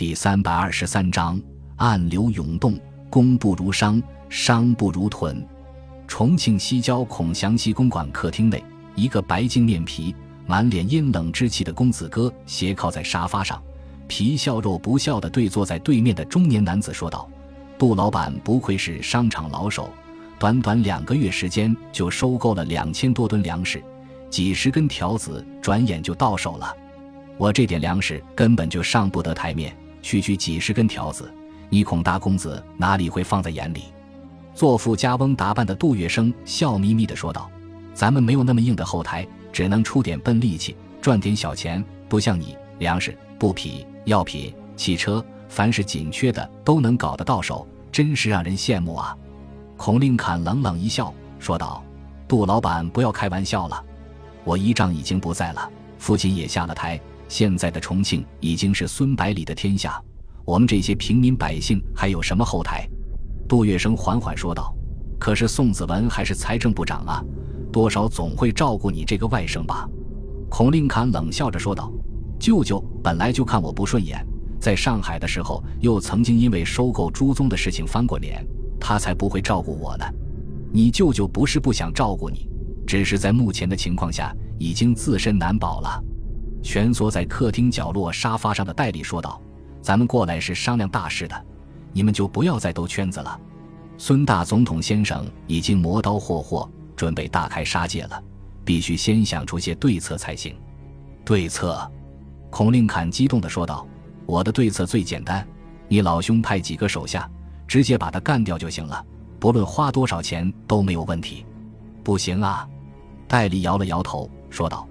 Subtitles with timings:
[0.00, 1.38] 第三百二十三章：
[1.76, 2.74] 暗流涌动，
[3.10, 5.46] 工不如商，商不如屯。
[6.08, 10.16] 重庆西郊孔祥熙公馆客厅内，一个白净面皮、
[10.46, 13.62] 满脸阴冷之气的公子哥斜靠在沙发上，
[14.08, 17.28] 皮笑肉不笑地对坐在对面的中年男子说道
[17.78, 19.90] ：“杜老板不愧是商场老手，
[20.38, 23.84] 短短两个月时间就收购了两千多吨粮食，
[24.30, 26.74] 几十根条子转眼就到手了。
[27.36, 31.32] 我这点粮食根本就上不得台面，区区几十根条子，
[31.68, 33.84] 你孔大公子哪里会放在眼里？”
[34.54, 37.50] 做富家翁打扮的杜月笙笑眯眯地说道
[37.94, 41.82] ：“咱们没有那么硬的后台，只能出点笨力气，赚点小钱。
[42.08, 49.16] 不像你，粮食、布匹、药品、汽车，凡是紧缺的都能搞得到手，真是让人羡慕啊！”
[49.78, 51.82] 孔令侃冷冷一笑，说道
[52.26, 53.82] ：“杜老板，不要开玩笑了。
[54.44, 60.02] 我姨丈已经不在了，父亲也下了台，现在的重庆已经是孙百里的天下，
[60.44, 62.86] 我们这些平民百姓还有什么后台？”
[63.48, 64.74] 杜月笙缓缓说道
[65.16, 67.24] ：“可是宋子文还是财政部长啊，
[67.72, 69.88] 多少总会照顾你这个外甥吧？”
[70.50, 71.92] 孔令侃冷笑着说道
[72.36, 74.26] ：“舅舅本来就看我不顺眼，
[74.60, 78.44] 在上海的时候又曾经因为收购朱宗的事情翻过脸，
[78.80, 80.04] 他才不会照顾我呢。
[80.72, 82.48] 你舅舅不是不想照顾你，
[82.84, 86.04] 只是在目前的情况下已经自身难保了。”
[86.62, 89.40] 蜷缩在客厅角落沙发上的戴笠说道
[89.82, 91.46] ：“咱们过来是商量大事的。”
[91.92, 93.40] 你们就不要再兜圈子了。
[93.98, 98.22] 孙大总统先生已经磨刀霍霍，准备大开杀戒了，
[98.64, 100.54] 必须先想出些对策才行。
[101.24, 101.90] 对策？
[102.48, 103.86] 孔令侃激动地说道
[104.24, 105.46] ：“我的对策最简单，
[105.88, 107.28] 你老兄派几个手下，
[107.66, 109.04] 直接把他干掉就行了，
[109.38, 111.44] 不论花多少钱都没有问题。”
[112.04, 112.68] 不行啊！
[113.28, 114.88] 戴笠摇了摇头，说道：“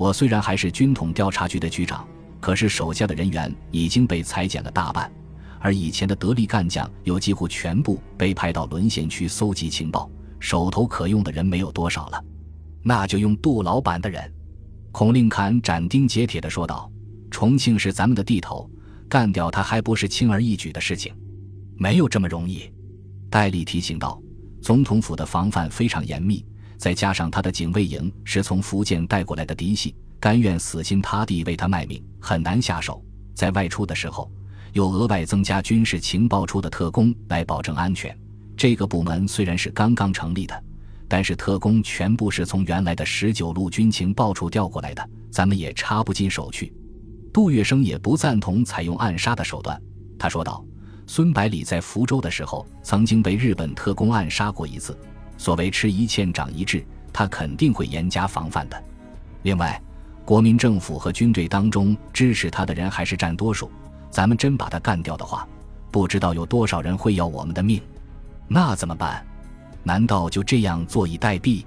[0.00, 2.08] 我虽然还是军统调查局的局长，
[2.40, 5.12] 可是手下的人员已经被裁减了大半。”
[5.60, 12.24] 而以前的得力干将又几乎全部被派到沦陷区搜集情报，手头可用的人没有多少了，
[12.82, 14.32] 那就用杜老板的人。”
[14.90, 16.90] 孔令侃斩钉截铁地说道
[17.30, 18.70] ，“重庆是咱们的地头，
[19.06, 21.14] 干掉他还不是轻而易举的事情，
[21.76, 22.72] 没有这么容易。”
[23.28, 24.18] 戴笠提醒道
[24.62, 26.42] ，“总统府的防范非常严密，
[26.80, 33.04] 再加上他的警卫营是从福建带过来的嫡系，甘愿死心塌地为他卖命，很难下手。
[33.34, 34.28] 在外出的时候。”
[34.72, 38.16] 又额外增加军事情报处的特工来保证安全。
[38.56, 40.62] 这个部门虽然是刚刚成立的，
[41.08, 46.72] 但是特工全部是从原来的十九路军情报处调过来的，咱们也插不进手去。
[47.32, 49.76] 杜月笙也不赞同采用暗杀的手段，
[50.16, 50.64] 他说道
[51.04, 54.96] ：“孙百里在福州的时候，曾经被日本特工暗杀过一次。
[55.40, 56.84] 所谓吃一堑长一智，
[57.14, 58.84] 他肯定会严加防范的。
[59.40, 59.80] 另外，
[60.22, 63.70] 国民政府和军队当中支持他的人还是占多数。”
[64.12, 65.48] 咱们真把他干掉的话，
[65.90, 67.80] 不知道有多少人会要我们的命，
[68.48, 69.24] 那怎么办？
[69.82, 71.64] 难道就这样坐以待毙？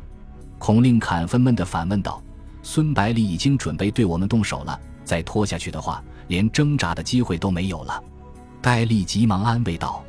[0.59, 2.21] 孔令侃愤懑地反问道
[2.61, 8.03] ：“孙百里已经准备对我们动手了，再拖下去的话，连挣扎的机会都没有了。”
[8.61, 10.03] 戴笠急忙安慰道：“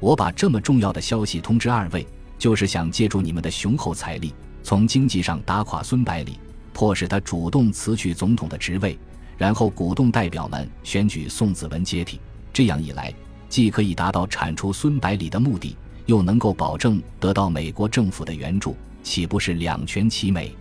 [0.00, 2.06] 我把这么重要的消息通知二位，
[2.44, 6.38] 就是想借助你们的雄厚财力，从经济上打垮孙百里，
[6.74, 8.98] 迫使他主动辞去总统的职位。”
[9.38, 12.20] 然后鼓动代表们选举宋子文接替，
[12.52, 13.10] 这样一来，
[13.48, 15.74] 既可以达到铲除孙百里的目的，
[16.04, 20.54] 又能够保证得到美国政府的援助，岂不是两全其美？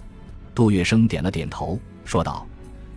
[0.55, 2.47] 杜月笙点了点头，说道：“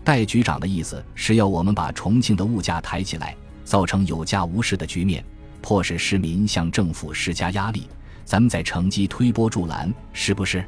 [0.04, 5.24] 戴局长的意思是要我们把重庆的物价抬起来，造成有价无市的局面，
[5.60, 7.88] 迫使市民向政府施加压力，
[8.26, 10.62] 咱们再乘机推波助澜，是不是？”“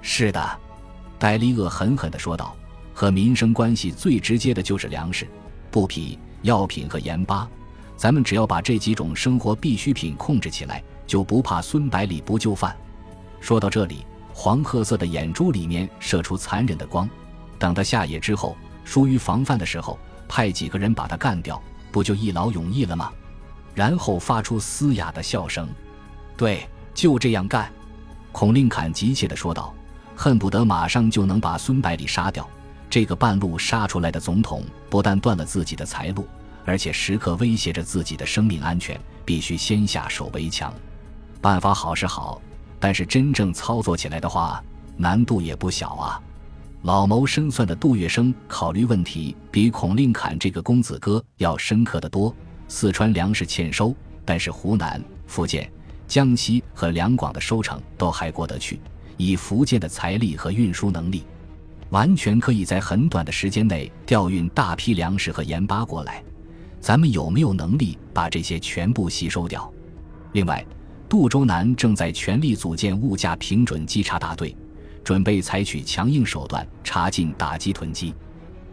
[0.00, 0.58] 是的。”
[1.18, 2.54] 戴笠恶狠狠地说道。
[2.92, 5.26] 和民生关系最直接的就是粮食、
[5.70, 7.48] 布匹、药品和盐巴。
[7.96, 12.76] 咱们只要把这几种生活必需品控制起来，就不怕孙百里不就范。
[13.40, 17.08] 说到这里，黄褐色的眼珠里面射出残忍的光。
[17.58, 23.10] 等他下野之后，疏于防范的时候，派几个人把他干掉，不就一劳永逸了吗？
[23.74, 25.66] 然后发出嘶哑的笑声。
[26.36, 26.68] 对，
[27.00, 27.72] 就这样干。
[28.30, 29.74] 孔令侃急切地说道，
[30.14, 32.46] 恨不得马上就能把孙百里杀掉。
[32.90, 36.28] 这个半路杀出来的总统，不但断了自己的财路，
[36.66, 40.70] 而且时刻威胁着自己的生命安全，必须先下手为强。
[41.40, 42.38] 办法好是好，
[42.78, 44.62] 但是真正操作起来的话，
[44.98, 46.20] 难度也不小啊。
[46.82, 52.34] 老谋深算的杜月笙考虑问题比孔令侃这个公子哥要深刻的多。
[52.68, 55.70] 四川粮食欠收，但是湖南、福建、
[56.10, 58.80] 江西和两广的收成都还过得去，
[59.16, 61.22] 以福建的财力和运输能力。
[61.90, 66.20] 完全可以在很短的时间内调运大批粮食和盐巴过来，
[66.80, 69.72] 咱们有没有能力把这些全部吸收掉？
[70.32, 70.66] 另外，
[71.08, 74.56] 杜周南正在全力组建物价平准稽查大队，
[75.04, 78.12] 准备采取强硬手段查禁打击囤积。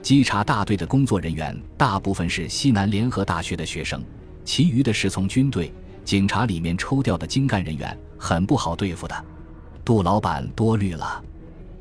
[0.02, 4.04] 稽查大队的工作人员大部分是西南联合大学的学生，
[4.44, 5.72] 其余的是从军队、
[6.08, 9.26] 警察里面抽调的精干人员，很不好对付的。
[9.84, 11.22] 杜老板多虑了，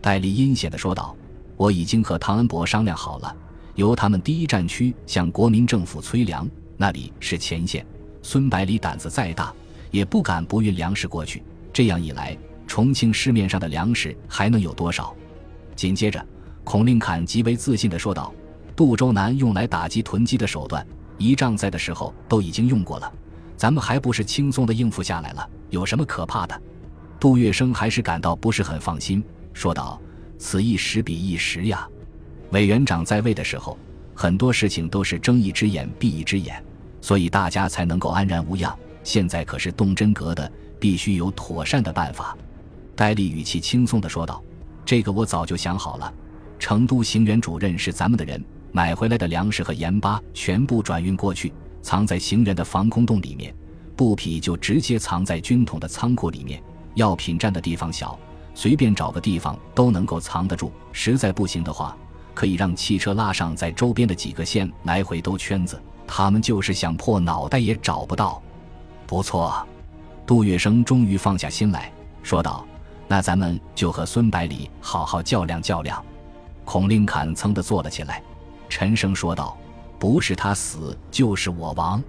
[0.03, 1.15] 戴笠阴险地说道
[1.57, 3.37] ：“我已经和唐恩伯商量好了。”
[3.77, 6.45] 由他们第一战区向国民政府催粮，
[6.77, 7.87] 那里是前线。
[8.21, 9.55] 孙百里胆子再大，
[9.93, 11.41] 也不敢不运粮食过去。
[11.73, 12.37] 这样一来，
[12.67, 15.15] 重庆市面上的粮食还能有多少？
[15.77, 16.27] 紧接着，
[16.65, 18.35] 孔令侃极为自信地说道
[18.75, 20.85] ：“杜周南用来打击囤积的手段，
[21.17, 23.13] 一仗在的时候都已经用过了，
[23.57, 25.49] 咱们还不是轻松的应付下来了？
[25.71, 26.63] 有什么可怕的？”
[27.19, 30.01] 杜月笙还是感到不是很放心，说道
[30.39, 31.89] ：“此一时彼一时呀。”
[32.53, 33.77] 委员长在位的时候，
[34.15, 36.63] 很多事情都是睁一只眼闭一只眼，
[37.01, 38.77] 所以大家才能够安然无恙。
[39.03, 42.37] 现在可是动真格的，必须有妥善的办法。
[42.95, 44.43] 戴笠语气轻松地说道
[44.85, 46.13] ：“这个我早就想好了。
[46.59, 48.43] 成都行辕主任是咱们的人，
[48.73, 51.53] 买回来的粮食和盐巴全部转运过去，
[51.87, 53.53] 藏在行人的防空洞里面；
[53.95, 56.61] 布匹就直接藏在军统的仓库里面。
[56.97, 58.19] 药品站的地方小，
[58.57, 60.73] 随便找个地方都能够藏得住。
[60.91, 61.97] 实在不行的话。”
[62.35, 65.81] 可以让汽车拉上，在周边的几个县来回兜圈子。
[66.09, 68.43] 他们就是想破脑袋也找不到。
[69.07, 69.65] 不错，
[70.27, 71.91] 杜月笙终于放下心来
[72.25, 72.67] 说道
[73.07, 76.05] ：“那咱们就和孙百里好好较量较量。”
[76.67, 78.21] 孔令侃噌地坐了起来，
[78.69, 79.57] 沉声说道
[79.99, 82.03] ：“不是他死，就是我亡。”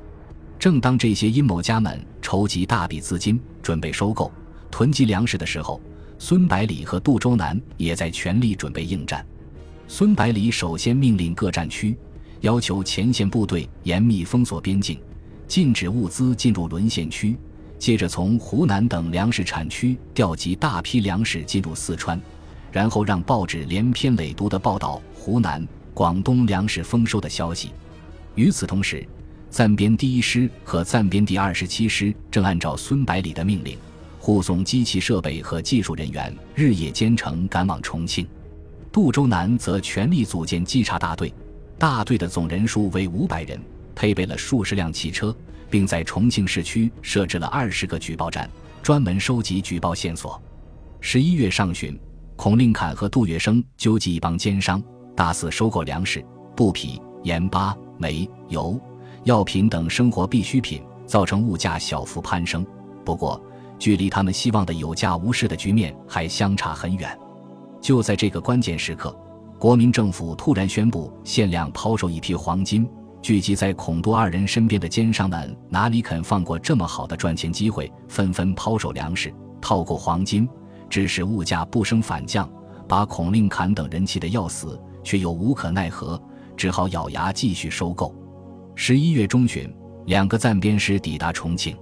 [0.60, 4.32] 正当这些阴谋家们筹集大笔资金，准备收购、
[4.72, 5.80] 囤积粮食的时候，
[6.18, 9.24] 孙百里和杜周南也在全力准备应战。
[9.88, 11.96] 孙百里首先命令各战区，
[12.42, 15.00] 要求前线部队严密封锁边境，
[15.48, 17.38] 禁止物资进入沦陷区。
[17.78, 22.20] 接着从湖南等粮食产区调集大批粮食进入四川，
[22.72, 25.66] 然后让报纸连篇累牍地报道湖南、
[25.98, 27.72] 广东粮食丰收的消息。
[28.36, 29.04] 与此同时，
[29.50, 33.76] 暂编第一师和暂编第二十七师正按照孙百里的命令，
[34.20, 38.28] 护送机器设备和技术人员日夜兼程赶往重庆。
[38.92, 41.34] 杜周南则全力组建稽查大队，
[41.80, 43.60] 大队的总人数为五百人，
[43.96, 45.36] 配备了数十辆汽车，
[45.68, 48.48] 并在重庆市区设置了二十个举报站，
[48.84, 50.40] 专门收集举报线索。
[51.02, 52.00] 十一月上旬，
[52.36, 54.80] 孔令侃和杜月笙纠集一帮奸商，
[55.18, 56.24] 大肆收购粮食、
[56.56, 58.80] 布匹、盐巴、煤、油、
[59.24, 62.64] 药品等生活必需品，造成物价小幅攀升。
[63.04, 63.42] 不过，
[63.80, 67.18] 距离他们希望的有价无市的局面还相差很远。
[67.82, 69.18] 就在这个关键时刻，
[69.58, 72.88] 国民政府突然宣布限量抛售一批黄金。
[73.20, 80.48] 聚集在孔多二人身边的奸商们哪里肯放过这么好的赚钱机会，纷纷抛售粮食，套购黄金，
[80.88, 82.48] 致使物价不升反降，
[82.88, 86.22] 把孔令侃等人气得要死，却又无可奈何，
[86.58, 88.14] 只好咬牙继续收购。
[88.76, 89.74] 十一月中旬，
[90.06, 91.78] 两个暂编师抵达重庆，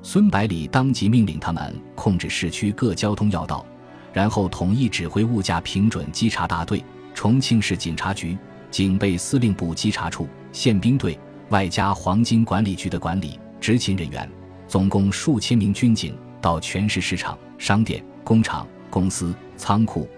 [0.00, 3.66] 孙百里当即命令他们控制市区各交通要道。
[4.14, 6.82] 然后统一指挥物价平准稽查大队、
[7.12, 8.34] 重庆市警察局、
[8.70, 11.18] 警备司令部稽查处、宪兵队，
[11.50, 14.26] 外加黄金管理局的管理执勤人员，
[14.66, 20.08] 总共数千名军警到全市市场、商店、工厂、公司、仓库、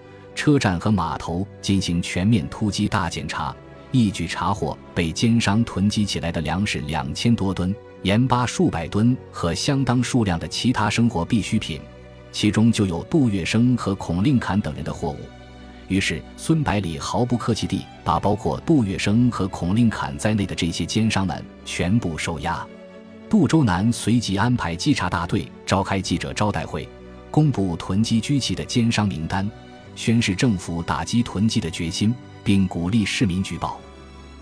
[0.46, 3.52] 车站和码头进行全面突击大检查，
[3.90, 11.80] 一举查获被奸商囤积起来的粮食两千多吨、盐巴数百吨和相当数量的其他生活必需品。
[12.30, 15.18] 其中就有杜月笙和孔令侃等人的货物，
[15.88, 22.64] 于是孙百里毫不客气地把包括杜月笙和孔令侃在内的这些奸商们全部收押。
[23.28, 26.88] 杜周南随即安排稽查大队召开记者招待会，
[27.32, 29.50] 公布囤积居奇的奸商名单，
[29.96, 33.80] 宣示政府打击囤积的决心，并鼓励市民举报。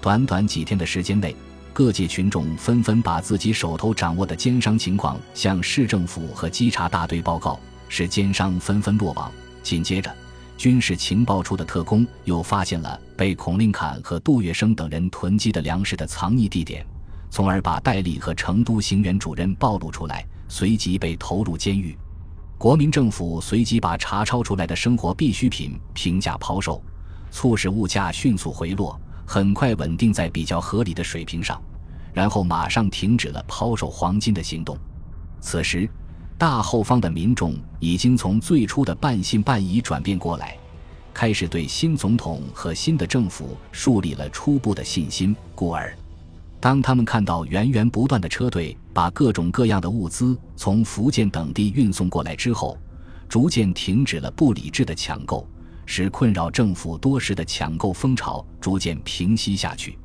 [0.03, 1.35] 短短几天的时间内，
[1.73, 7.59] 各界群众纷纷把自己手头掌握的奸商情况向市政府和稽查大队报告。
[7.89, 9.31] 使奸商纷纷落网。
[9.63, 10.13] 紧接着，
[10.57, 16.85] 军事情报处的特工又发现了被孔令侃和杜月笙等人囤积的粮食的藏匿地点，
[17.31, 21.97] 从而把戴笠和成都行辕主任暴露出来，随即被投入监狱。
[22.65, 26.83] 国民政府随即把查抄出来的生活必需品平价抛售，
[27.31, 31.63] 促使物价迅速回落，很快稳定在比较合理的水平上，
[32.15, 34.79] 然后马上停止了抛售黄金的行动。
[35.43, 35.87] 此时。
[36.39, 40.57] 大后方的民众已经从最初的半信半疑转变过来，
[41.13, 45.95] 开始对新总统和新的政府树立了初步的信心，故而，
[46.65, 52.79] 当他们看到源源不断的车队把各种各样的物资从福建等地运送过来之后，
[53.29, 55.47] 逐渐停止了不理智的抢购，
[55.85, 59.99] 使困扰政府多时的抢购风潮逐渐平息下去。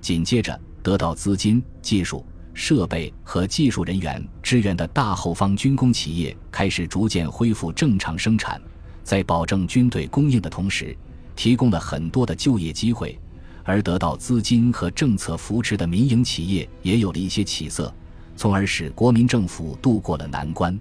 [0.00, 8.62] 紧接着，得到资金、技术、设备和技术人员支援的大后方军工企业开始逐渐恢复正常生产，
[9.02, 10.96] 在保证军队供应的同时，
[11.34, 13.18] 提供了很多的就业机会。
[13.66, 17.92] 而得到资金和政策扶持的民营企业也有了一些起色，
[18.36, 20.78] 从而使国民政府度过了难关。